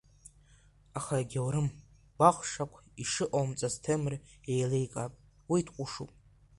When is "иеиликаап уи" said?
4.49-5.59